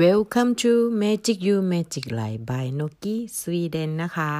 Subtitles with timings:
[0.00, 4.34] Welcome to Magic You Magic Life by Noki Sweden นะคะ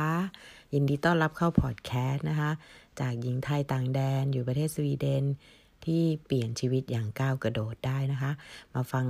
[0.72, 2.50] ยินดีต้อนรับเข้าพอดแคสต์นะคะ
[3.00, 5.24] จากหญิงไทยต่างแดนอยู่ประเทศสวีเดน
[5.84, 8.32] ที่เปลี่ยนชีวิตอย่างก้าวกระโดดได้นะคะ
[8.74, 9.06] มาฟัง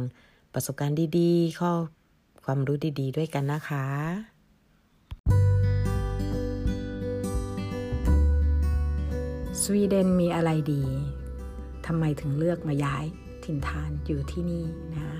[0.54, 1.72] ประสบการณ์ดีๆ ข้อ
[2.44, 3.86] ความรู้ดีๆ ด้วยกันนะคะ
[9.62, 10.82] สวีเดนมีอะไรดี
[11.86, 13.04] ทำไมถึงเลือกมาย้าย
[13.44, 14.66] ถิ่นฐานอยู่ที่นี่
[14.96, 15.11] นะ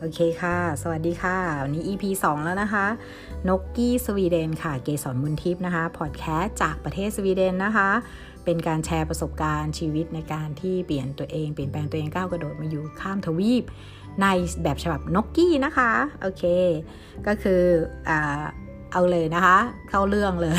[0.00, 2.86] โอเคค่ะ สวัสดีค่ะ วันนี้ EP 2 แล้วนะคะ
[3.48, 7.90] นกกี้สวีเดนค่ะ เกสรบุญทิพย์นะคะ พอดแคสต์จากประเทศสวีเดนนะคะ
[8.44, 13.64] เป็นการแชร์ประสบการณ์ชีวิตในการที่เปลี่ยนตัวเอง เปลี่ยนแปลงตัวเองก้าวกระโดดมาอยู่ข้ามทวีป
[14.22, 14.26] ใน
[14.62, 16.44] แบบฉบับนกกี้นะคะ โอเค
[17.26, 17.62] ก็คือ
[18.08, 18.44] อ่า
[18.96, 19.58] เอาเลยนะคะ
[19.90, 20.48] เข้าเรื่องเล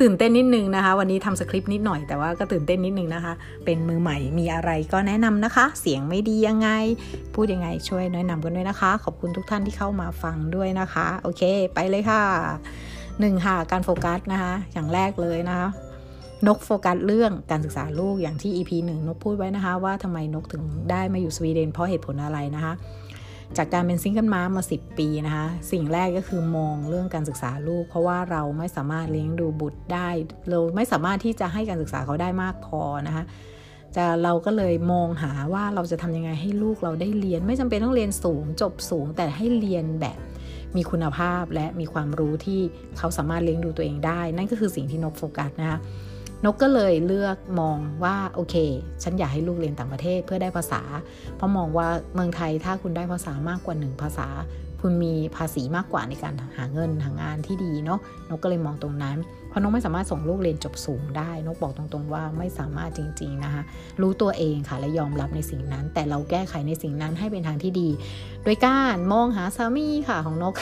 [0.00, 3.32] ตื่นเต้นนิดนึงนะคะ วันนี้ทำสคริปต์นิดหน่อยแต่ว่าก็ตื่นเต้นนิดนึงนะคะ
[3.64, 6.68] เป็นมือใหม่มีอะไรก็แนะนำนะคะ เสียงไม่ดียังไง
[7.34, 11.42] พูดยังไงช่วยแนะนำกันด้วยนะคะ ขอบคุณทุกท่านที่เข้ามาฟังด้วยนะคะ โอเค
[11.74, 12.22] ไปเลยค่ะ
[13.20, 15.68] หนึ่งค่ะการโฟกัสนะคะ อย่างแรกเลยนะคะ
[16.46, 22.72] นกโฟกัสเรื่องการศึกษาลูกอย่างที่ EP หนึ่งนกพูดไว้นะคะ ว่าทำไมนกถึงได้มาอยู่สวีเดนเพราะเหตุผลอะไรนะคะ
[23.56, 30.08] จากการเป็นซิงเกิลม้ามา 10 ปีนะคะ สิ่งแรกก็คือมองเรื่องการศึกษาลูก เพราะว่าเราไม่สามารถเลี้ยงดูบุตรได้
[30.48, 33.24] เราไม่สามารถที่จะให้การศึกษาเขาได้มากพอนะคะ
[33.96, 40.18] จะเราก็เลยมองหาว่าเราจะทำยังไงให้ลูกเราได้เรียน ไม่จำเป็นต้องเรียนสูงจบสูง แต่ให้เรียนแบบ
[40.76, 42.60] มีคุณภาพและมีความรู้ที่
[42.98, 45.78] เขาสามารถเลี้ยงดูตัวเองได้ นั่นก็คือสิ่งที่นกโฟกัสนะคะ
[46.46, 48.54] นกก็เลยเลือกมองว่าโอเค
[49.02, 50.82] ฉันอยากให้ลูกเรียนต่างประเทศเพื่อได้ภาษา
[51.36, 54.28] เพราะมองว่าเมืองไทยถ้าคุณได้ภาษามากกว่าหนึ่งภาษา
[54.82, 59.16] คุณมีภาษีมากกว่าในการหาเงินหางานที่ดีเนาะนกก็เลยมองตรงนั้น
[59.48, 63.62] เพราะนกไม่สามารถส่งลูกเรียนจบสูงได้ นกบอกตรงๆว่าไม่สามารถจริง ๆนะคะ
[64.00, 67.88] รู้ตัวเองค่ะและยอมรับในสิ่งนั้น แต่เราแก้ไขในสิ่งนั้นให้เป็นทางที่ดี
[68.44, 70.54] โดยการมองหาสามีค่ะของนก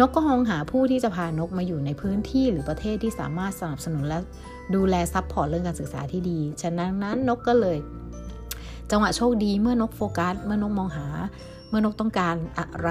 [0.00, 4.18] นกก็มองหาผู้ที่จะพานกมาอยู่ในพื้นที่หรือประเทศที่สามารถสนับสนุนและ
[4.74, 7.78] ดูแล support เรื่องการศึกษาที่ดี ฉะนั้นนั้นนกก็เลย
[8.90, 11.06] จังหวะโชคดีเมื่อนกโฟกัส เมื่อนกมองหา
[11.68, 12.90] เมื่อนกต้องการอะไร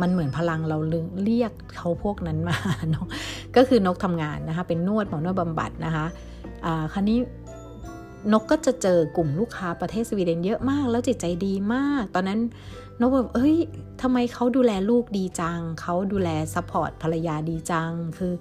[0.00, 0.78] มันเหมือนพลังเรา
[1.24, 2.58] เรียกเขาพวกนั้นมา
[2.90, 3.06] เนาะ
[3.56, 6.06] ก็คือนกทำงานนะคะ เป็นนวดหมอนวดบำบัดนะคะ
[6.64, 7.18] อ่าคราวนี้
[8.32, 12.40] นกก็จะเจอกลุ่มลูกค้าประเทศสวีเดนเยอะมาก แล้วจิตใจดีมาก ตอนนั้น
[13.00, 13.56] นกแบบเอ้ย
[14.02, 18.32] ทำไมเขาดูแลลูกดีจัง เขาดูแล support ภรรยาดีจัง คือ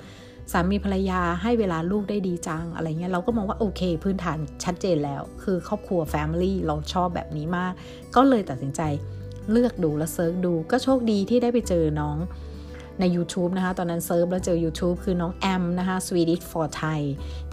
[0.52, 7.74] สามีภรรยาให้เวลาลูกได้ดีจังอะไรเงี้ยเราก็มองว่าโอเค พื้นฐานชัดเจนแล้ว คือครอบครัว Family เราชอบแบบนี้มาก
[8.16, 8.82] ก็เลยตัดสินใจ
[9.52, 12.20] เลือกดูและเซิร์ชดูก็โชคดีที่ได้ไปเจอน้อง
[13.00, 17.02] ใน YouTube นะคะ ตอนนั้นเซิร์ฟแล้วเจอ YouTube คือน้องแอมนะคะ Swedish for Thai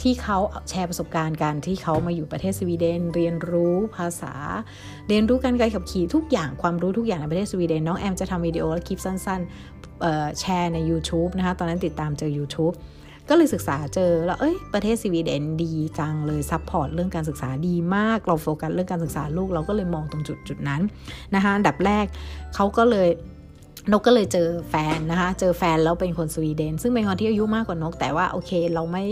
[0.00, 0.38] ที่เขา
[0.70, 4.34] แชร์ประสบการณ์กันที่เขามาอยู่ประเทศสวีเดน เรียนรู้ภาษา
[5.08, 9.77] เรียนรู้การไกลขับขี่ทุกอย่างความรู้ทุกอย่างในประเทศสวีเดน น้องแอมจะทำวิดีโอและคลิปสั้น ๆ
[10.40, 12.74] แชร์ใน YouTube นะคะ ตอนนั้นติดตามเจอ YouTube
[13.28, 20.82] ก็เลยศึกษาเจอแล้ว เอ้ย ประเทศสวีเดนดีจังเลย support เรื่องการศึกษาดีมาก เราโฟกัสเรื่องการศึกษาลูก เราก็เลยมองตรงจุดจุดนั้น
[21.34, 22.06] นะคะอันดับแรก
[22.54, 23.08] เขาก็เลย
[23.92, 29.04] นกก็เลยเจอแฟนนะคะ เจอแฟนแล้วเป็นคนสวีเดน ซึ่งเป็นคนที่อายุมากกว่านก แต่ว่าโอเค เราไม่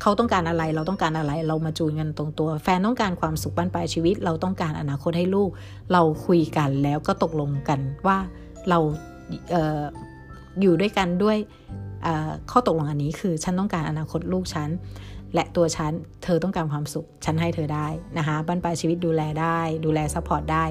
[0.00, 5.50] เขาต้องการอะไร เราต้องการอะไร เรามาจูนกันตรงตัว แฟนต้องการความสุขบั้นปลายชีวิต เราต้องการอนาคตให้ลูก
[5.92, 8.18] เราคุยกันแล้วก็ตกลงกันว่า
[8.68, 8.78] เรา
[9.50, 11.36] อยู่ด้วยกันด้วย
[12.50, 14.70] ข้อตกลงอันนี้คือฉันต้องการอนาคตลูกฉัน
[15.34, 15.92] และตัวฉัน
[16.24, 17.86] เธอต้องการความสุข ฉันให้เธอได้
[18.18, 20.64] นะคะบั้นปลายชีวิตดูแลได้ ดูแล support ได้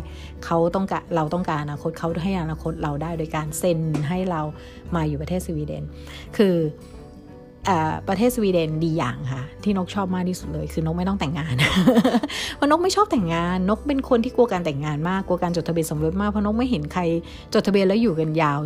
[0.45, 4.41] เขาต้องการเราต้องการอนาคตเขาให้อนาคตเราได้โดยการเซ็นให้เรา
[4.95, 5.83] มาอยู่ประเทศสวีเดน
[6.37, 6.55] คือ
[8.07, 11.55] ประเทศสวีเดนดีอย่างค่ะ ที่นกชอบมากที่สุดเลย คือนกไม่ต้องแต่งงาน
[12.55, 17.01] เพราะนกไม่ชอบแต่งงาน นกเป็นคนที่กลัวการแต่งงานมากกลัวการจดทะเบียนสมรสมากเพราะนกไม่เห็นใคร
[17.53, 18.59] จดทะเบียนแล้วอยู่กันยาว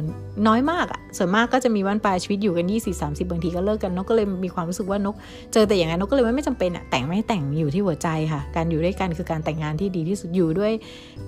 [0.47, 5.15] น้อยมากอะ่ะส่วนมากก็จะมีวันปลายชีวิตอยู่กัน 20 30 บางทีก็เลิกกันนกก็เลยมีความรู้สึกว่านก
[5.53, 10.71] เจอแต่อย่างนั้นนกก็เลยไม่จำเป็นอะ่ะแต่งไม่แต่งอยู่ที่หัวใจค่ะ การอยู่ด้วยกันคือการแต่งงานที่ดีที่สุดอยู่ด้วย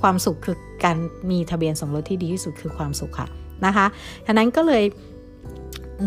[0.01, 0.97] ความสุขคือการ
[1.29, 3.27] มีทะเบียนสมรสที่ดีที่สุดคือความสุขค่ะ
[3.65, 3.85] นะคะ
[4.27, 4.83] ฉะนั้นก็เลย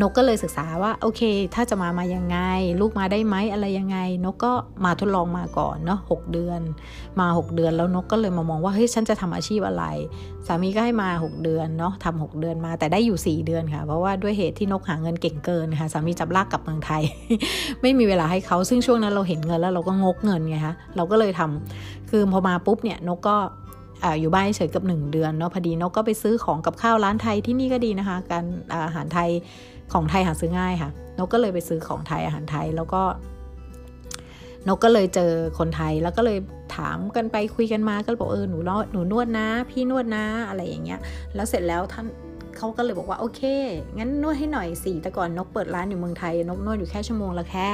[0.00, 1.22] นกก็เลยศึกษาว่าโอเค
[1.54, 2.38] ถ้าจะมามายังไง
[2.80, 4.52] ลูกมาได้ไหมอะไรยังไง นกก็
[4.84, 6.60] มาทดลองมาก่อนเนาะหเดือน
[7.20, 9.84] มา 6 เดือนแล้วนกก็เลยมามองว่าเฮ้ยฉันจะทำอาชีพอะไร
[10.46, 17.02] สามีก็ให้มา 6 เดือนเนาะทำหเดือนมาแต่ได้อยู่ 4 เดือนค่ะ เพราะว่าด้วยเหตุที่นกหาเงินเก่งเกินค่ะสามีจับลากกลับเมืองไทย
[17.82, 23.36] ไม่มีเวลาให้เขาซึ่งช่วงนั้นเราเห็นเงินแล้วเราก็งกเงินไงคะเราก็เลยทำคือพอมาปุ๊บเนี่ยนกก็
[24.20, 29.30] อยู่บ้านเฉยกับ 1 เดือนเนาะพอดีนกก็ไปซื้อของกับข้าวร้านไทยที่นี่ก็ดีนะคะ การอาหารไทย
[29.92, 33.02] ของไทยหาซื้อง่ายค่ะนกก็เลยไปซื้อของไทยอาหารไทยแล้วก็
[34.68, 36.38] นกก็เลยเจอคนไทยแล้วก็เลย
[36.76, 38.58] ถามกันไปคุยกันมาก็บอกเออหนู
[38.92, 41.00] หนูนวดนะ พี่นวดนะอะไรอย่างเงี้ย
[41.34, 42.06] แล้วเสร็จแล้วท่าน
[42.56, 43.40] เขาก็เลยบอกว่าโอเค
[43.98, 47.68] งั้นนวดให้หน่อยสิแต่ก่อนนกเปิดร้านอยู่เมืองไทย นกนวดอยู่แค่ชั่วโมงละแค่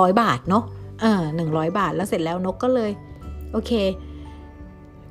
[0.00, 0.64] ร้อยบาทเนาะ
[1.00, 2.90] เออหนึ่งร้อยบาทแล้วเสร็จแล้วนกก็เลย
[3.52, 3.72] โอเค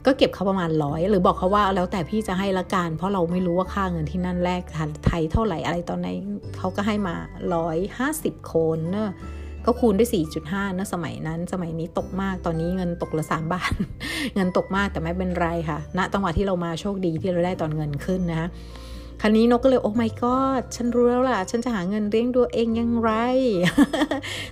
[0.05, 4.61] ก็เก็บเขาประมาณร้อยหรือบอกเขาว่าแล้วแต่พี่จะให้ละกันเพราะเราไม่รู้ว่าค่าเงินที่นั่นแรก
[5.05, 6.07] ไทยเท่าไหร่อะไรตอนไหน
[6.57, 7.15] เขาก็ให้มา
[7.53, 9.11] ร้อยห้าสิบคนเนอะ
[9.65, 10.09] ก็คูณด้วย
[10.43, 13.71] 4.5นะสมัยนั้น สมัยนี้ตกมาก ตอนนี้เงินตกละ3บาท
[14.35, 18.47] เงินตกมากแต่ไม่เป็นไรค่ะ ณ จังหวะที่เรามาโชคดีที่เราได้ตอนเงินขึ้นนะคะ
[19.21, 23.11] คราวนี้นกก็เลย โอ้ my god ฉันรู้แล้วล่ะ ฉันจะหาเงินเลี้ยงตัวเองยังไร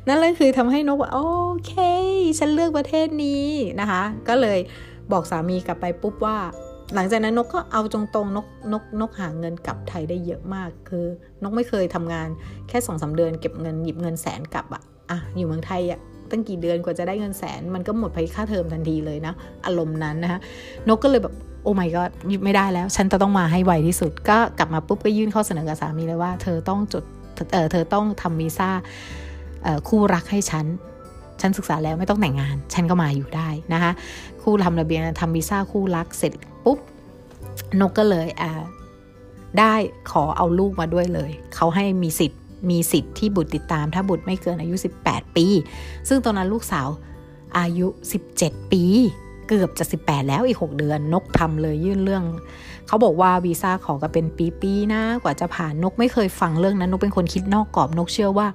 [0.07, 1.19] นั่นเลยคือทำให้นกว่า โอ
[1.65, 1.73] เค
[2.39, 3.47] ฉันเลือกประเทศนี้
[3.79, 4.59] นะคะ ก็เลย
[5.13, 6.37] บอกสามีกลับไปปุ๊บว่า
[6.95, 11.05] หลังจากนั้นนกก็เอาตรงๆนกนกนกหาเงินกลับไทยได้เยอะมาก คือ
[11.43, 12.27] นกไม่เคยทำงาน
[12.69, 15.99] แค่สองสาเดือนเก็บเงินหยิบเงินแสนกลับอะอะอยู่เมืองไทยอะ
[16.29, 19.33] ตั้งกี่เดือนกว่าจะได้เงินแสน มันก็หมดไปค่าเทอมทันทีเลยนะ
[19.65, 20.39] อารมณ์นั้นนะคะ
[20.89, 27.03] นกก็เลยแบบโอ้ไม่ก็ยไม่ได้แล้ว ฉันจะต้องมาให้ไวที่สุด ก็กลับมาปุ๊บก็ยื่นข้อเสนอกับสามีเลยว่า เธอต้องจด
[27.53, 28.69] เออเธอต้องทำวีซ่า
[29.87, 30.65] คู่รักให้ฉัน
[31.41, 33.91] ฉันศึกษาแล้วไม่ต้องแต่งงาน ฉันก็มาอยู่ได้นะคะ
[34.41, 36.33] คู่ทำระเบียงทำวีซ่าคู่รักเสร็จ
[36.65, 36.79] ปุ๊บ
[37.79, 38.51] นกก็เลยอ่า
[39.59, 39.73] ได้
[40.11, 42.39] ขอเอาลูกมาด้วยเลย เขาให้มีสิทธิ์
[42.69, 45.45] มีสิทธิ์ที่บุตรติดตาม ถ้าบุตรไม่เกินอายุ 18 ปี
[46.07, 46.87] ซึ่งตอนนั้นลูกสาว
[47.59, 47.87] อายุ
[48.29, 48.83] 17 ปี
[49.47, 52.23] เกือบจะ 18 แล้วอีก 6 เดือน นกทำเลยยื่นเรื่อง
[52.87, 54.25] เขาบอกว่าวีซ่าขอก็เป็น
[54.61, 58.47] ปีๆนะกว่าจะผ่านนกไม่เคยฟังเรื่องนั้นนกเป็นคนคิดนอกกรอบนกเชื่อว่า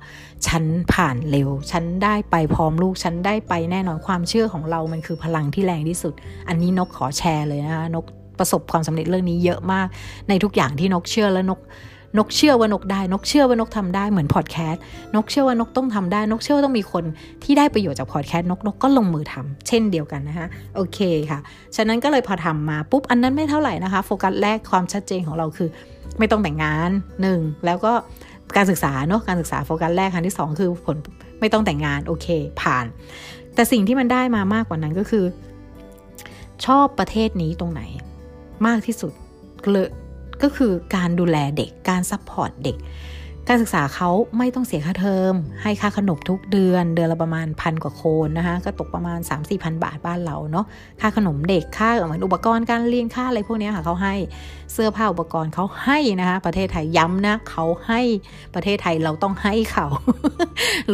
[0.46, 6.14] ฉันผ่านเร็ว ฉันได้ไปพร้อมลูก ฉันได้ไปแน่นอนความเชื่อของเรามันคือพลังที่แรงที่สุด
[6.48, 8.04] อันนี้นกขอแชร์เลยนะคะนก
[8.38, 9.86] ประสบความสำเร็จเรื่องนี้เยอะมาก
[10.28, 11.60] ในทุกอย่างที่นกเชื่อและนก
[12.18, 14.82] นกเชื่อว่านกได้ นกเชื่อว่านกทำได้เหมือนพอดแคสต์
[15.14, 17.04] นกเชื่อว่านกต้องทำได้ นกเชื่อว่าต้องมีคน
[17.44, 20.46] ที่ได้ประโยชน์จากพอดแคสต์นกนกก็ลงมือทำเช่นเดียวกันนะคะ
[20.76, 20.98] โอเค
[21.30, 21.38] ค่ะ
[21.76, 25.68] ฉะนั้นก็เลยพอทำมาปุ๊บอันนั้นไม่เท่าไหร่นะคะ โฟกัสแรกความชัดเจนของเราคือ
[26.18, 26.90] ไม่ต้องแต่งงาน
[27.22, 27.92] หนึ่งแล้วก็
[28.56, 30.96] การศึกษาเนาะการศึกษาโฟกัสแรกคันที่ 2 คือผล
[31.40, 32.26] ไม่ต้องแต่งงานโอเค
[32.60, 32.84] ผ่าน
[33.54, 35.24] แต่สิ่งที่มันได้มามากกว่านั้นก็คือ
[36.66, 37.82] ชอบประเทศนี้ตรงไหน
[38.66, 39.12] มากที่สุด
[39.72, 39.88] เลย
[40.42, 42.78] ก็คือการดูแลเด็กการ support เด็ก
[43.48, 50.66] การศึกษาเขาไม่ต้องเสียค่าเทอม ให้ค่าขนมทุกเดือน เดือนละประมาณพันกว่าโครนนะคะก็ตกประมาณ 3 4 0 0 0บาทบ้านเราเนาะ
[51.00, 54.14] ค่าขนมเด็กค่าเหมือนอุปกรณ์การเรียนค่าอะไรพวกนี้ค่ะเขาให้
[54.72, 58.00] เสื้อผ้าอุปกรณ์เขาให้นะคะประเทศไทยย้ำนะเขาให้
[58.54, 59.86] ประเทศไทยเราต้องให้เขา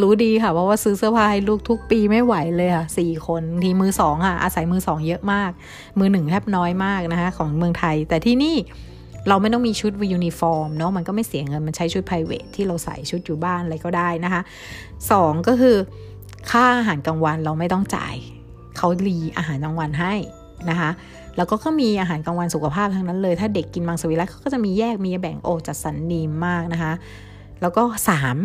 [0.01, 5.51] รู้ดีค่ะเพราะว่าซื้อเสื้อผ้าให้ลูกทุกปีไม่ไหวเลยค่ะสี่คนทีมือสองค่ะอาศัยมือสองเยอะมาก
[5.99, 8.57] มือหนึ่งแทบน้อยมากนะคะของเมืองไทย แต่ที่นี่
[9.27, 14.41] เราไม่ต้องมีชุดยูนิฟอร์มเนาะมันก็ไม่เสียเงินมันใช้ชุด p r i v a t ที่เราใส่ชุดอยู่บ้านอะไรก็ได้นะคะ
[15.11, 15.75] สองก็คือ
[16.51, 18.15] ค่าอาหารกลางวันเราไม่ต้องจ่าย
[18.77, 20.13] เขาฟรีอาหารกลางวันให้
[20.69, 20.89] นะคะ
[21.37, 26.93] แล้วก็ก็มีอาหารกลางวันสุขภาพทั้งนั้นเลย ถ้าเด็กกินมังสวิรัตเขาก็จะมีแยกมีแบ่งโอจัดสรรดีมากนะคะ
[27.61, 28.37] แล้วก็สาม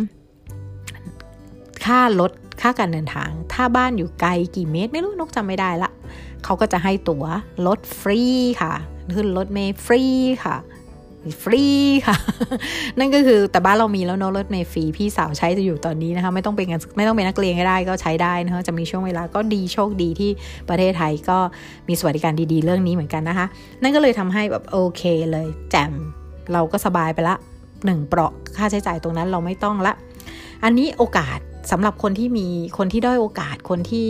[1.85, 2.31] ค่ารถ
[2.61, 5.91] ค่าการเดินทาง ถ้าบ้านอยู่ไกลกี่เมตร ไม่รู้นกจำไม่ได้ละ
[6.43, 7.25] เขาก็จะให้ตั๋ว
[7.67, 8.21] รถฟรี
[8.61, 8.73] ค่ะ
[9.15, 10.03] ขึ้นรถเมย์ฟรี
[10.45, 10.57] ค่ะ
[11.43, 11.65] ฟรี
[12.07, 12.17] ค่ะ
[12.99, 16.67] นั่นก็คือแต่บ้านเรามีแล้วเนาะรถเมย์ฟรีพี่สาวใช้จะอยู่ตอนนี้นะคะไม่ต้องเป็น
[16.97, 20.31] ไม่ต้องเป็นนักเรียนก็ได้ก็ใช้ได้นะคะจะมีช่วงเวลาก็ดีโชคดีที่
[20.69, 21.37] ประเทศไทยก็
[21.87, 23.45] มีสวัสดิการดีๆ เรื่องนี้เหมือนกันนะคะ
[23.81, 25.93] นั่นก็เลยทำให้แบบโอเคเลย แจม
[26.53, 27.35] เราก็สบายไปละ
[27.85, 29.93] หนึ่งเปราะค่าใช้จ่ายตรงนั้นเราไม่ต้องละ
[30.63, 31.39] อันนี้โอกาส
[31.71, 34.07] สำหรับคนที่มีคนที่ด้อยโอกาสคนที่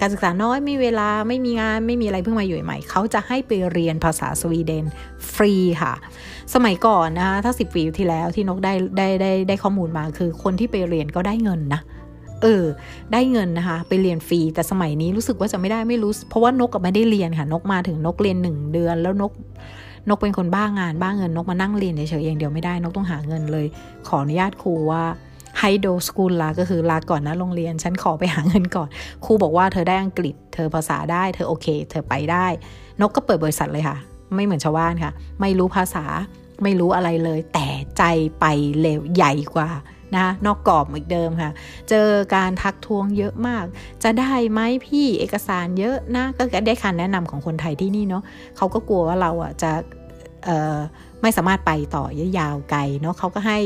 [0.00, 4.84] การศึกษาน้อยไม่เวลาไม่มีงานไม่มีอะไรเพิ่งมาอยู่ใหม่ เขาจะให้ไปเรียนภาษาสวีเดน
[5.34, 5.94] ฟรีค่ะ
[6.54, 11.80] สมัยก่อนนะคะถ้าสิบปีที่แล้วที่นกได้ได้ได้ได้ข้อมูลมาคือคนที่ไปเรียนก็ได้เงินนะ
[12.42, 12.64] เออ
[13.12, 19.32] ได้เงินนะคะ ไปเรียนฟรี แต่สมัยนี้รู้สึกว่าจะไม่ได้ไม่รู้ เพราะว่านกกับไม่ได้เรียนค่ะ นกมาถึงนกเรียนหนึ่งเดือน แล้วนก
[20.08, 23.66] นกเป็นคนบ้างานบ้างเงินนกมานั่งเรียนเฉยๆอย่างเดียวไม่ได้ นกต้องหาเงินเลย
[24.08, 25.04] ขออนุญาตครูว่า
[25.58, 28.88] ไฮโดสกูลลาก็คือลาก่อนนะโรงเรียน ฉันขอไปหาเงินก่อน
[29.24, 32.46] ครูบอกว่าเธอได้อังกฤษ เธอภาษาได้ เธอโอเค เธอไปได้
[33.00, 33.96] นกก็เปิดบริษัทเลยค่ะ
[34.34, 36.04] ไม่เหมือนชาวบ้านค่ะ ไม่รู้ภาษา
[36.62, 37.66] ไม่รู้อะไรเลย แต่
[37.98, 38.02] ใจ
[38.40, 38.44] ไป
[38.80, 39.68] เร็วใหญ่กว่า
[40.16, 41.50] นะนอกกรอบเหมือนเดิมค่ะ
[41.90, 43.64] เจอการทักท้วงเยอะมาก
[44.02, 48.22] จะได้ไหมพี่เอกสารเยอะนะ ก็ได้คำแนะนำของคนไทยที่นี่เนาะ
[48.56, 49.72] เขาก็กลัวว่าเราอะจะ
[51.22, 52.04] ไม่สามารถไปต่อ
[52.38, 53.58] ยาวไกลเนาะเขาก็ให้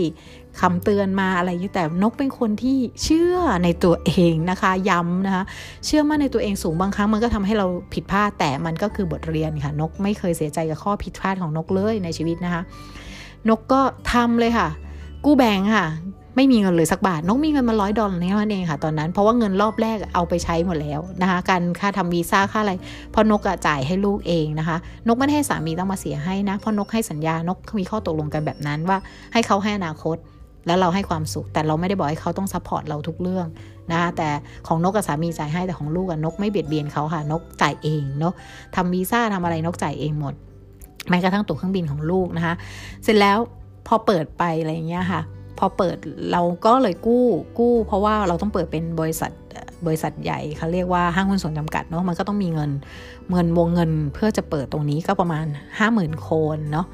[0.61, 5.45] คำเตือนมาอะไรอยู่แต่นกเป็นคนที่เชื่อในตัวเองนะคะย้ำนะคะ
[5.87, 12.63] เชื่อมั่นในตัวเองสูงบางครั้งมันก็ทำให้เราผิดพลาดแต่มันก็คือบทเรียนค่ะ นกไม่เคยเสียใจกับข้อผิดพลาดของนกเลยในชีวิตนะคะ
[13.49, 13.81] นกก็
[14.13, 14.69] ทำเลยค่ะ
[15.25, 15.87] กู้แบงค์ค่ะ
[16.37, 22.73] ไม่มีเงินเลยสักบาทนกมีเงินมาร้อยดอลลาร์นี่นเองค่ะตอนนั้น เพราะว่าเงินรอบแรกเอาไปใช้หมดแล้วนะคะ การค่าทำวีซ่าค่าอะไร
[23.15, 28.99] เพราะนกจ่ายให้ลูกเองนะคะ นกไม่ให้สามีต้องมาเสียให้นะเพราะนกให้สัญญานกมีข้อตกลงกันแบบนั้นว่า
[29.33, 30.17] ให้เขาให้อนาคต
[30.67, 33.47] แล้วเราให้ความสุข แต่เราไม่ได้บอกให้เขาต้อง support เราทุกเรื่อง
[33.91, 34.29] นะคะแต่
[34.67, 38.35] ของนกกับสามีจ่ายให้แต่ของลูกกับนกไม่เบียดเบียนเขาค่ะนกจ่ายเองเนาะ
[38.75, 40.35] ทำวีซ่าทำอะไรนกจ่ายเองหมด
[41.09, 42.55] แม้กระทั่งตั๋วเครื่องบินของลูกนะคะ
[43.05, 43.39] เสร็จแล้ว
[43.87, 45.21] พอเปิดไปอะไรเงี้ยค่ะ
[45.65, 45.97] อเปิด
[46.33, 47.27] เราก็เลยกู้
[47.59, 49.33] กู้ เพราะว่าเราต้องเปิดเป็นบริษัท
[49.87, 52.71] บริษัทใหญ่เขาเรียกว่าห้างหุ้นส่วนจำกัดเนาะมันก็ต้องมีเงิน
[53.33, 55.47] เงินวงเงินเพื่อจะเปิดตรงนี้ก็ประมาณ
[55.83, 56.87] 50,000 โคนเนาะ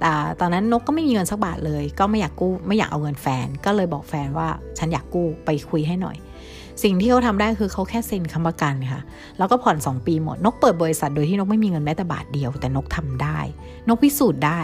[0.00, 4.48] แต่ตอนนั้นนกก็ไม่มีเงินสักบาทเลย ก็ไม่อยากกู้ไม่อยากเอาเงินแฟน ก็เลยบอกแฟนว่า
[4.78, 6.16] ฉันอยากกู้ไปคุยให้หน่อย
[6.82, 9.00] สิ่งที่เขาทำได้คือเขาแค่เซ็นคำประกันค่ะ
[9.38, 13.38] แล้วก็ผ่อน 2 ปีหมด นกเปิดบริษัทโดยที่นกไม่มีเงินแม้แต่บาทเดียว แต่นกทำได้
[13.88, 14.60] นกพิสูจน์ได้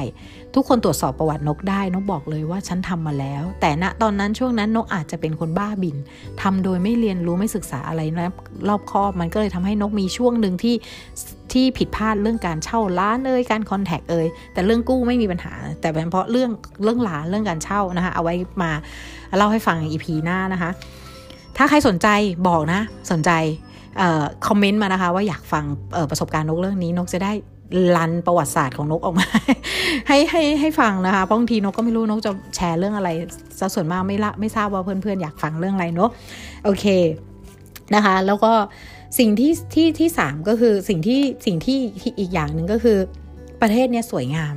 [0.54, 5.96] ทุกคนตรวจสอบประวัตินกได้ นกบอกเลยว่าฉันทำมาแล้ว แต่ณตอนนั้นช่วงนั้นนกอาจจะเป็นคนบ้าบิน
[6.42, 8.32] ทำโดยไม่เรียนรู้ไม่ศึกษาอะไรนะ
[8.68, 10.74] รอบคอบมันก็เลยทำให้นกมีช่วงหนึ่งที่
[11.52, 16.50] ที่ผิดพลาดเรื่องการเช่าร้านเอ่ยการคอนแทคเอ่ยแต่เรื่องกู้ไม่มีปัญหา แต่เป็นเพราะเรื่อง
[16.82, 18.70] เรื่องร้านเรื่องการเช่านะคะเอาไว้มา
[19.36, 20.70] เล่าให้ฟังอีพีหน้านะคะ
[21.58, 22.08] ถ้าใครสนใจ
[22.48, 22.80] บอกนะ
[23.12, 23.30] สนใจ
[24.46, 25.64] คอมเมนต์มานะคะ ว่าอยากฟัง
[26.10, 27.32] ประสบการณ์นกเรื่องนี้นกจะได้
[27.96, 29.26] ลันประวัติศาสตร์ของนกออกมา
[30.08, 33.08] ให้ให้ให้ฟังนะคะเพราะบางทีนกก็ไม่รู้นกจะแชร์เรื่องอะไร
[33.58, 36.10] ซะส่วนมากไม่ละไม่ทราบว่าเพื่อนๆ อยากฟังเรื่องอะไรเนาะ
[36.64, 36.86] โอเค
[37.94, 38.52] นะคะ แล้วก็
[39.18, 41.78] สิ่งที่ที่ที่สามก็คือสิ่งที่สิ่งที่
[42.18, 42.98] อีกอย่างหนึ่งก็คือ
[43.60, 44.54] ประเทศเนี้ยสวยงาม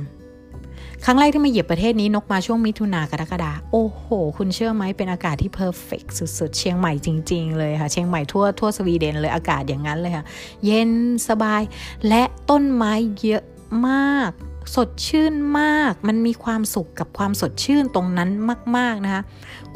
[1.04, 4.04] ครั้งแรกที่มาเหยียบประเทศนี้นกมาช่วงมิถุนากรกฎาโอ้โห
[4.38, 10.24] คุณเชื่อไหมเป็นอากาศที่เพอร์เฟกสุดๆ เชียงใหม่จริง ๆ เลยค่ะ เชียงใหม่ทั่วทั่วสวีเดนเลยอากาศอย่างนั้นเลยค่ะ
[10.66, 10.90] เย็น
[11.28, 11.62] สบาย
[12.08, 12.92] และต้นไม้
[13.22, 13.42] เยอะ
[13.88, 14.30] มาก
[14.74, 18.30] สดชื่นมาก มันมีความสุขกับความสดชื่นตรงนั้น
[18.76, 19.22] มาก ๆ นะคะ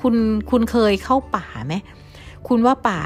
[0.01, 0.15] คุณ
[0.51, 1.75] คุณเคยเข้าป่าไหม
[2.49, 2.99] คุณว่าป่า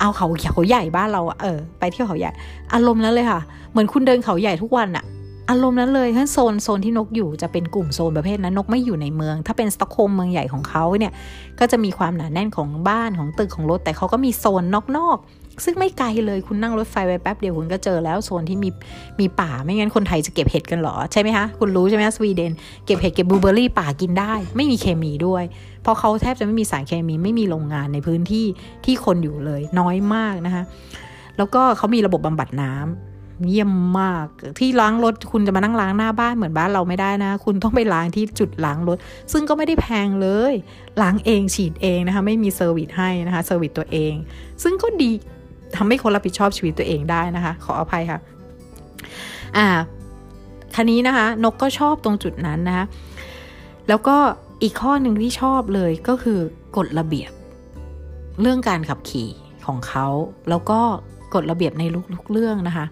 [0.00, 2.30] เอาเขาเขาใหญ่บ้านเรา เออ ไปเที่ยวเขาใหญ่
[2.74, 5.04] อารมณ์นั้นเลยค่ะ เหมือนคุณเดินเขาใหญ่ทุกวันอะ
[5.50, 11.12] อารมณ์นั้นเลยทั้งโซนโซนที่นกอยู่จะเป็นกลุ่มโซนประเภทนั้นนกไม่อยู่ในเมือง ถ้าเป็นสต็อกโฮล์มเมืองใหญ่ของเขาเนี่ย
[11.58, 14.64] ก็จะมีความหนาแน่นของบ้านของตึกของรถ แต่เขาก็มีโซน
[14.96, 18.68] นอกๆซึ่งไม่ไกลเลยคุณนั่งรถไฟไปแป๊บเดียวคุณก็เจอแล้วโซนที่มี
[19.20, 22.52] มีป่าไม่งั้นคนไทยจะเก็บเห็ดกันหรอใช่ไหมคะคุณรู้ใช่ไหมสวีเดน
[22.86, 25.44] เก็บเห็ดเก็บบลูเบอร์รี่ป่ากินได้ ไม่มีเคมีด้วย
[25.82, 28.46] เพราะเขาแทบจะไม่มีสารเคมีไม่มีโรงงานในพื้นที่
[28.84, 30.62] ที่คนอยู่เลยน้อยมากนะคะ
[31.36, 33.07] แล้วก็เขามีระบบบำบัดน้ำ
[33.46, 34.26] เยี่ยมมาก
[34.58, 38.96] ที่ล้างรถคุณจะมานั่งล้างหน้าบ้านเหมือนบ้านเราไม่ได้นะ คุณต้องไปล้างที่จุดล้างรถ
[39.32, 40.54] ซึ่งก็ไม่ได้แพงเลย
[41.02, 44.14] ล้างเองฉีดเองนะคะ ไม่มี service ให้นะคะ service ตัวเอง
[44.62, 45.10] ซึ่งก็ดี
[45.76, 48.18] ทำให้คนรับผิดชอบชีวิตตัวเองได้นะคะ ขออภัยค่ะ
[49.56, 49.68] อ่า
[50.74, 52.84] คันนี้นะคะ นกก็ชอบตรงจุดนั้นนะคะ
[53.88, 54.16] แล้วก็
[54.62, 56.40] อีกข้อหนึ่งที่ชอบเลยก็คือ
[56.76, 57.32] กฎระเบียบ
[58.40, 59.30] เรื่องการขับขี่
[59.66, 60.06] ของเขา
[60.50, 60.80] แล้วก็
[61.34, 61.82] กฎระเบียบใน
[62.16, 62.86] ทุกๆเรื่องนะคะ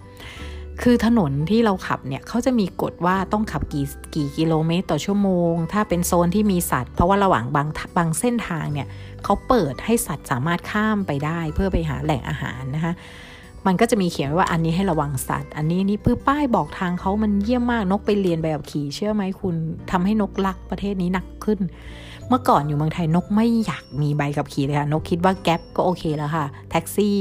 [0.82, 8.86] คือถนนที่เราขับเนี่ยเขาจะมีกฎว่าต้องขับกี่กี่กิโลเมตรต่อชั่วโมง ถ้าเป็นโซนที่มีสัตว์ เพราะว่าระหว่างบางบางเส้นทางเนี่ย
[9.24, 12.92] เขาเปิดให้สัตว์สามารถข้ามไปได้เพื่อไปหาแหล่งอาหารนะคะ
[13.66, 19.54] มันก็จะมีเขียนไว้ว่าอันนี้ให้ระวังสัตว์ อันนี้นี่เพื่อป้ายบอกทางเขามันเยี่ยมมากนกไปเรียนแบบขี่เชื่อไหมคุณ
[19.90, 21.58] ทำให้นกรักประเทศนี้หนักขึ้น
[22.28, 27.16] เมื่อก่อนอยู่เมืองไทยนกไม่อยากมีใบขับขี่เลยค่ะนกคิดว่า Grab ก็โอเคแล้วค่ะแท็กซี่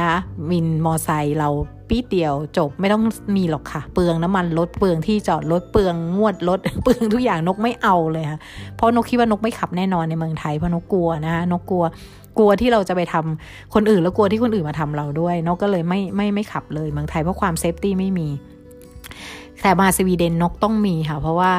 [0.00, 0.12] นะ
[0.50, 1.48] วินมอไซค์เรา
[1.88, 3.02] ปี๊ดเดียวจบไม่ต้อง
[3.36, 8.40] มีหรอกค่ะ เปลืองน้ำมันรถเปลืองที่จอดรถเปลืองงวดรถเปลืองทุกอย่างนกไม่เอาเลยค่ะ
[8.76, 11.84] เพราะนกคิดว่านกไม่ขับแน่นอนในเมืองไทยเพราะนกกลัวนะคะนกกลัว
[12.38, 18.28] กลัวที่เราจะไปทำคนอื่นแล้วกลัวที่คนอื่นมาทำเราด้วยนกก็เลยไม่ไม่ไม่ขับเลยเมืองไทยเพราะความ safety ไม่มี
[19.62, 21.52] แต่มาสวีเดนนกต้องมีค่ะ เพราะว่า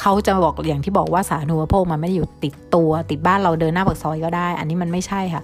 [0.00, 5.42] เขาจะบอกอย่างที่บอกว่าสาธารณูปโภคมันไม่ได้อยู่ติดตัว ติดบ้านเราเดินหน้าปากซอยก็ได้ อันนี้มันไม่ใช่ค่ะ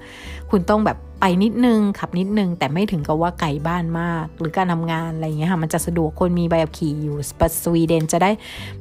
[0.50, 7.16] คุณต้องแบบไปนิดนึงขับนิดนึง แต่ไม่ถึงกับว่าไกลบ้านมาก หรือการทำงานอะไรอย่างเงี้ยค่ะมันจะสะดวกคนมีใบขับขี่อยู่
[7.62, 8.30] สวีเดนจะได้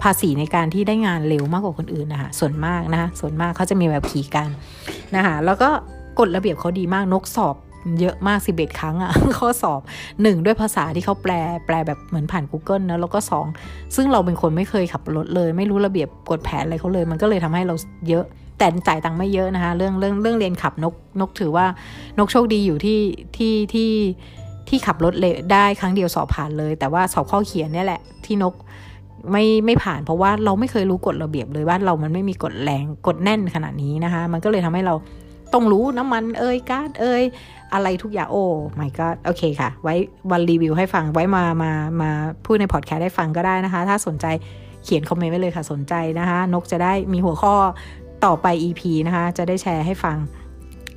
[0.01, 4.49] ภาษีในการที่ได้งานเร็วมากกว่าคนอื่นนะคะส่วนมากนะคะส่วนมากเขาจะมีแบบขี่กัน
[5.15, 5.69] นะคะแล้วก็
[6.19, 7.55] กฎระเบียบเขาดีมากนกสอบ
[7.99, 9.81] เยอะมากสิเอ็ดครั้งอะข้อสอบ
[10.21, 11.33] หนึ่งด้วยภาษาที่เขาแปล
[11.65, 13.45] แปลแบบเหมือนผ่าน Google นะแล้วก็สอง
[13.95, 17.75] ซึ่งเราเป็นคนไม่เคยขับรถเลย ไม่รู้ระเบียบกฎแผนอะไรเขาเลย มันก็เลยทำให้เรา
[18.09, 18.25] เยอะ
[18.57, 21.65] แต่จ่ายตังค์ไม่เยอะนะคะ เรื่องเรื่องเรื่องเรียนขับนกนกถือว่า
[22.19, 22.99] นกโชคดีอยู่ที่
[23.37, 23.91] ที่ที่
[24.69, 28.53] ที่ขับรถเลได้ครั้งเดียวสอบผ่านเลย แต่ว่าสอบข้อเขียนเนี่ยแหละที่นก
[29.31, 34.95] ไม่ไม่ผ่านเพราะว่าเราไม่เคยรู้กฎระเบียบเลยว่าเรามันไม่มีกฎแรงกฎแน่นขนาดนี้นะคะ มันก็เลยทำให้เรา
[35.53, 37.24] ต้องรู้น้ำมันเอ่ยก๊าซเอ่ย
[37.74, 38.45] อะไรทุกอย่างโอ้
[38.75, 39.95] ไม่ก็โอเคค่ะ ไว้
[40.31, 42.12] วันรีวิวให้ฟังไว้มามามา
[42.45, 44.25] พูดในพอดแคสต์ได้ฟังก็ได้นะคะ ถ้าสนใจ
[44.83, 47.53] เขียนคอมเมนต์ไว้เลยค่ะสนใจนะคะ นกจะได้มีหัวข้อ
[48.25, 50.17] ต่อไป EP นะคะ จะได้แชร์ให้ฟัง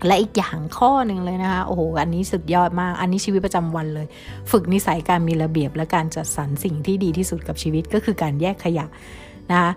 [0.07, 4.07] และอีกอย่างข้อหนึ่งเลยนะคะโอ้โหอันนี้สุดยอดมาก อันนี้ชีวิตประจำวันเลย
[4.51, 8.87] ฝึกนิสัยการมีระเบียบและการจัดสรรสิ่งที่ดีที่สุดกับชีวิตก็คือการแยกขยะ
[9.51, 9.71] นะคะ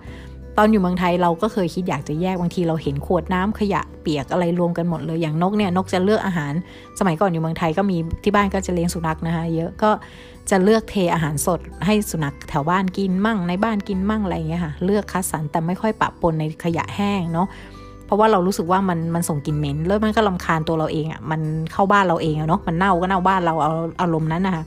[0.61, 6.53] ตอนอยู่เมืองไทยเราก็เคยคิดอยากจะแยกบางทีเราเห็นขวดน้ำขยะเปียกอะไรรวมกันหมดเลยอย่างนกเนี่ยนกจะเลือกอาหาร
[6.99, 9.91] สมัยก่อนอยู่เมืองไทยก็มีที่บ้านก็จะเลี้ยงสุนัขนะคะเยอะก็
[10.49, 17.47] จะเลือกเทอาหารสดให้สุนัขแถวบ้านกินมั่งในบ้านกินมั่งอะไรเงี้ยค่ะเลือกคัดสรรแต่ไม่ค่อยปะปนในขยะแห้งเนาะ
[18.05, 24.63] เพราะว่าเรารู้สึกว่ามันมันส่งกลิ่นเหม็นแล้วมันก็ลำคาญตัวเราเองอะ่ะมันเข้าบ้านเราเองอะเนาะมันเน่าก็เน่าบ้านเราเอาอารมณ์นั้นนะคะ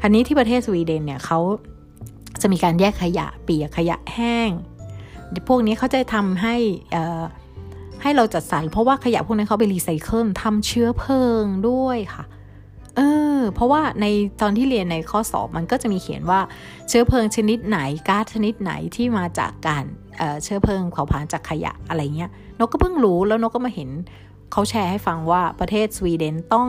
[0.00, 1.38] ทีนี้ที่ประเทศสวีเดนเนี่ยเขา
[2.42, 4.50] จะมีการแยกขยะเปียกขยะแห้ง
[5.48, 6.56] พวกนี้เขาจะทำให้
[8.02, 12.24] ให้เราจัดสรรเพราะว่าขยะพวกนั้นเขาไปรีไซเคิลทำเชื้อเพลิงด้วยค่ะ
[12.96, 13.00] เอ
[13.36, 14.06] อเพราะว่าใน
[14.42, 16.40] ตอนที่เรียนในข้อสอบมันก็จะมีเขียนว่า
[16.88, 17.78] เชื้อเพลิงชนิดไหน
[18.08, 19.84] ก๊าซชนิดไหนที่มาจากการ
[20.16, 23.90] เเชื้อเพลิงเผาผลาญจากขยะอะไรเงี้ยนกก็เพิ่งรู้แล้วนกก็มาเห็น
[24.52, 26.68] เขาแชร์ให้ฟังว่าประเทศสวีเดนต้อง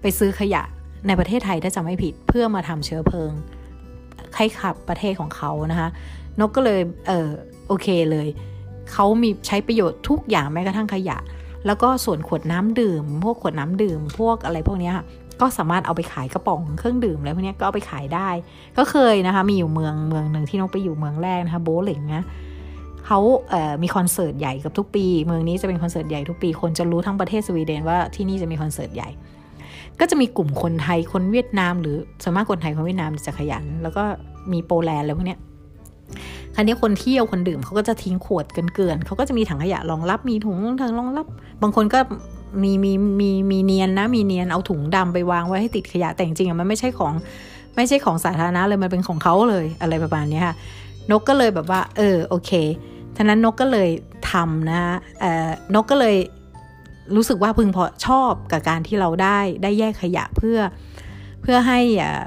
[0.00, 0.62] ไปซื้อขยะ
[1.06, 3.32] ในประเทศไทยถ้าจำไม่ผิดเพื่อมาทำเชื้อเพลิง
[4.36, 5.88] ให้ขับประเทศของเขานะคะ
[6.40, 7.28] นกก็เลยเออ
[7.68, 8.28] โอเคเลย
[8.92, 11.18] เขามีใช้ประโยชน์ทุกอย่างแม้กระทั่งขยะ
[11.66, 15.04] แล้วก็ส่วนขวดน้ำดื่ม พวกขวดน้ำดื่ม พวกอะไรพวกนี้ค่ะ
[15.40, 18.28] ก็สามารถเอาไปขายกระป๋องเครื่องดื่มอะไรพวกนี้ก็เอาไปขายได้
[18.78, 22.24] ก็เคยนะคะ มีอยู่เมืองเมืองหนึ่งที่นกไปอยู่เมืองแรกนะคะโบลิงนะ
[23.06, 23.18] เขา
[23.50, 29.08] เอ่อมีคอนเสิร์ตใหญ่กับทุกปี เมืองนี้จะเป็นคอนเสิร์ตใหญ่ทุกปี คนจะรู้ทั้งประเทศสวีเดนว่าที่นี่จะมีคอนเสิร์ตใหญ่
[30.00, 34.02] ก็จะมีกลุ่มคนไทยคนเวียดนาม หรือส่วนมากคนไทยคนเวียดนามจะขยัน แล้วก็
[34.52, 35.38] มีโปแลนด์อะไรพวกนี้
[36.54, 41.26] คราวนี้คนเที่ยวคนดื่มเขาก็จะทิ้งขวดกันเกินเขาก็จะมีถังขยะรองรับมีถุงถังรองรับ
[41.62, 42.00] บางคนก็
[42.62, 47.12] มีมีมีมีเนียนนะมีเนียนเอาถุงดำไปวางไว้ให้ติดขยะแต่จริงๆมันไม่ใช่ของ
[47.76, 50.54] ไม่ใช่ของสาธารณะเลยมันเป็นของเขาเลยอะไรประมาณนี้ค่ะ
[51.10, 52.50] นกก็เลยแบบว่า เออโอเค
[53.16, 53.88] ท่านั้นนกก็เลย
[54.30, 54.80] ทำนะ
[55.20, 56.16] เอ่อนกก็เลย
[57.16, 60.58] รู้สึกว่าพึงพอชอบกับการที่เราได้ได้แยกขยะเพื่อ
[61.42, 62.24] เพื่อให้อ่า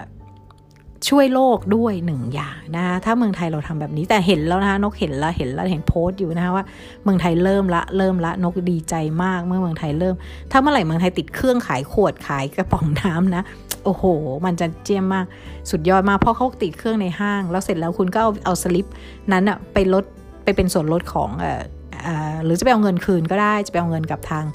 [1.09, 6.65] ช่วยโลกด้วยหนึ่งอย่างนะคะถ้าเมืองไทยเราทำแบบนี้แต่เห็นแล้วนะคะนกเห็นแล้วเห็นแล้วเห็นโพสต์อยู่นะคะว่า
[7.03, 10.15] เมืองไทยเริ่มละเริ่มละนกดีใจมากเมื่อเมืองไทยเริ่ม
[10.51, 13.43] ถ้าเมื่อไหร่เมืองไทยติดเครื่องขายขวดขายกระป๋องน้ำนะ
[13.83, 14.03] โอ้โห
[14.45, 15.25] มันจะเจียมมาก
[15.69, 18.85] สุดยอดมากเพราะเขาติดเครื่องในห้าง แล้วเสร็จแล้วคุณก็เอาเอาสลิป
[19.31, 20.03] นั้นอะไปลด
[20.43, 21.51] ไปเป็นส่วนลดของเอ่
[22.31, 24.45] อหรือจะไปเอาเงินคืนก็ได้จะไปเอาเงินกับทาง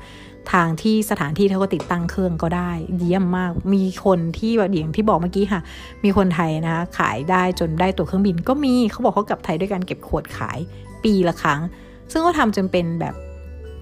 [0.52, 5.61] ทางที่สถานที่เขาก็ติดตั้งเครื่องก็ได้ เยี่ยมมากมีคนที่แบบอย่างที่บอกเมื่อกี้ค่ะ
[6.05, 10.59] มีคนไทยนะคะขายได้จนได้ตั๋วเครื่องบินก็มีเขาบอกเขากลับไทยด้วยการเก็บขวดขาย
[11.05, 11.61] ปีละครั้ง
[12.12, 13.14] ซึ่งเขาทาจนเป็นแบบ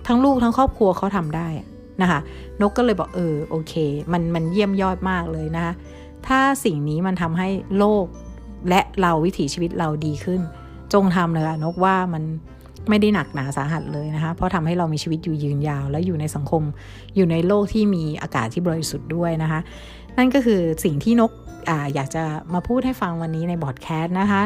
[0.06, 1.48] ทั้งลูกทั้งครอบครัวเขาทำได้
[2.02, 2.20] นะคะ
[2.60, 3.74] นกก็เลยบอกเออโอเค
[4.12, 5.72] มันมันเยี่ยมยอดมากเลยนะคะ
[6.26, 8.06] ถ้าสิ่งนี้มันทำให้โลก
[8.68, 10.40] และเราวิถีชีวิตเราดีขึ้น
[10.92, 12.24] จงทำเลยค่ะนกว่ามัน
[12.88, 16.62] ไม่ได้หนักหนาสาหัสเลยนะคะ เพราะทำให้เรามีชีวิตอยู่ยืนยาว และอยู่ในสังคม
[17.16, 19.60] อยู่ในโลกที่มีอากาศที่บริสุทธิ์ด้วยนะคะ
[20.16, 21.30] นั่นก็คือสิ่งที่นก
[21.68, 22.22] ออยากจะ
[22.54, 24.42] มาพูดให้ฟังวันนี้ในบอดแคสต์นะคะ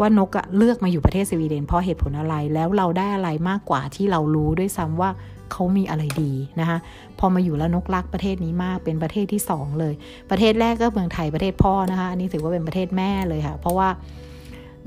[0.00, 5.10] ว่านกเลือกมาอยู่ประเทศสวีเดน เพราะเหตุผลอะไรแล้วเราได้อะไรมากกว่าที่เรารู้ด้วยซ้ำว่า
[5.52, 6.78] เขามีอะไรดีนะคะ
[7.18, 9.94] พอมาอยู่แล้วนกรักประเทศนี้มากเป็นประเทศที่ 2 เลย
[10.30, 13.88] ประเทศแรกก็เมืองไทยประเทศพ่อนะคะอันนี้ถือว่าเป็นประเทศแม่เลยค่ะ เพราะว่า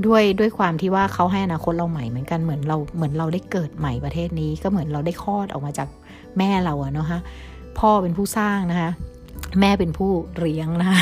[0.06, 5.88] ด้วยด้วยความที่ว่าเขาให้อนาคตเราใหม่เหมือนกันเหมือนเราเหมือนเราได้เกิดใหม่ประเทศนี้ ก็เหมือนเราได้คลอดออกมาจาก
[6.38, 7.22] แม่เราอะเนาะฮะ
[7.80, 8.92] พ่อเป็นผู้สร้างนะคะ
[9.60, 11.00] แม่เป็นผู้เลี้ยงนะคะ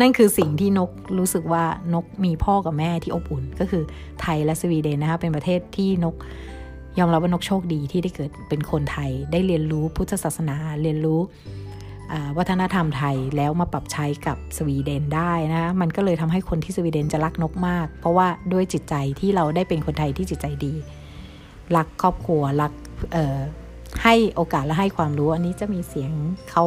[0.00, 3.82] นั่นคือสิ่งที่นกรู้สึกว่านกมีพ่อกับแม่ที่อบอุ่น ก็คือ
[4.20, 6.14] ไทยและสวีเดนนะคะเป็นประเทศที่นก
[6.98, 11.20] ยอมรับว่านกโชคดีที่ได้เกิดเป็นคนไทย ได้เรียนรู้พุทธศาสนาเรียนรู้
[12.38, 20.74] วัฒนธรรมไทยแล้วมาปรับใช้กับสวีเดนได้นะมันก็เลยทำให้คนที่สวีเดนจะรักนกมาก เพราะว่าด้วยจิตใจที่เราได้เป็นคนไทยที่จิตใจดี
[21.76, 22.72] รักครอบครัวรัก
[24.02, 26.12] ให้โอกาสและให้ความรู้อันนี้จะมีเสียง
[26.50, 26.64] เขา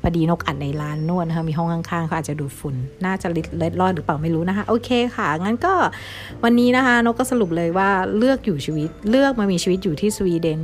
[0.00, 5.74] พอดีนกอัดในร้านนวดนะคะมีห้องข้างๆเขาอาจจะดูดฝุ่น น่าจะลิดเล็ดรอดหรือเปล่าไม่รู้นะคะ โอเคค่ะ งั้นก็
[6.44, 10.60] วันนี้นะคะ นกก็สรุปเลยว่าเลือกอยู่ชีวิต เลือกมามีชีวิตอยู่ที่สวีเดน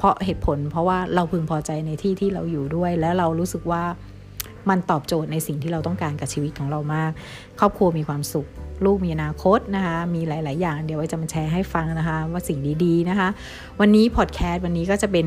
[0.00, 3.82] เพราะเหตุผล เพราะว่าเราพึงพอใจในที่ที่เราอยู่ด้วย และเรารู้สึกว่า
[4.70, 7.10] มันตอบโจทย์ในสิ่งที่เราต้องการกับชีวิตของเรามาก
[7.60, 8.48] ครอบครัวมีความสุข
[8.84, 13.28] ลูกมีอนาคตนะคะ มีหลาย ๆ อย่าง เดี๋ยวไว้จะมาแชร์ให้ฟังนะคะ ว่าสิ่งดีๆนะคะ
[13.80, 15.26] วันนี้พอดแคสต์วันนี้ก็จะเป็น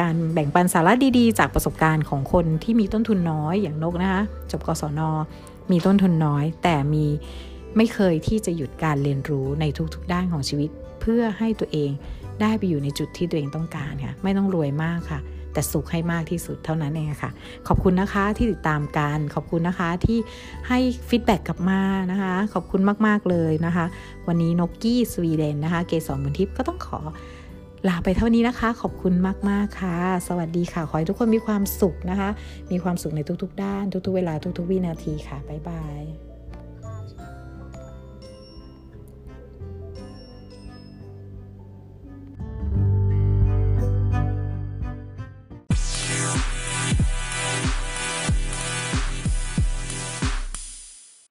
[0.00, 5.00] การแบ่งปันสาระดีๆ จากประสบการณ์ของคนที่มีต้นทุนน้อยอย่างนกนะคะ จบกศน
[5.70, 7.06] มีต้นทุนน้อย แต่มี
[7.76, 11.90] ไม่เคยที่จะหยุดการเรียนรู้ในทุก ๆ ด้านของชีวิต เพื่อให้ตัวเอง
[12.40, 15.20] ได้ไปอยู่ในจุดที่ตัวเองต้องการค่ะ ไม่ต้องรวยมากค่ะ
[15.52, 17.30] แต่สุขให้มากที่สุดเท่านั้นเองค่ะ
[17.68, 20.18] ขอบคุณนะคะที่ติดตามกันขอบคุณนะคะที่
[20.68, 23.86] ให้ feedback กลับมานะคะ ขอบคุณมาก ๆ เลยนะคะ
[24.28, 27.00] วันนี้นกกี้สวีเดนนะคะ เกสรบุญทิพย์ก็ต้องขอ
[27.88, 29.14] ลาไปเท่านี้นะคะ ขอบคุณ
[29.50, 29.96] มาก ๆ ค่ะ
[30.28, 32.28] สวัสดีค่ะ ขอให้ทุกคนมีความสุขนะคะ
[32.70, 36.33] มีความสุขในทุก ๆ ด้าน ทุก ๆ เวลาทุก ๆ วินาทีค่ะ บ๊ายบาย